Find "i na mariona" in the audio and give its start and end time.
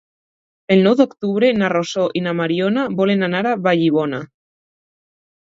2.21-2.87